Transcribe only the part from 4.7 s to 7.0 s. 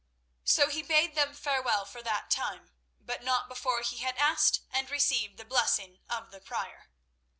and received the blessing of the Prior.